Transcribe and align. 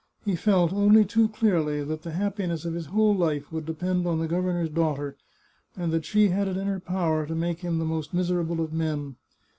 He 0.25 0.35
felt, 0.35 0.73
only 0.73 1.05
too 1.05 1.27
clearly, 1.29 1.83
that 1.83 2.01
the 2.01 2.09
happiness 2.13 2.65
of 2.65 2.73
his 2.73 2.87
whole 2.87 3.13
life 3.15 3.51
would 3.51 3.67
depend 3.67 4.07
on 4.07 4.17
the 4.17 4.27
governor's 4.27 4.71
daughter, 4.71 5.15
and 5.77 5.91
that 5.91 6.05
she 6.05 6.29
had 6.29 6.47
it 6.47 6.57
in 6.57 6.65
her 6.65 6.79
power 6.79 7.27
to 7.27 7.35
make 7.35 7.59
him 7.59 7.77
the 7.77 7.85
most 7.85 8.11
miserable 8.11 8.61
of 8.61 8.73
men. 8.73 9.17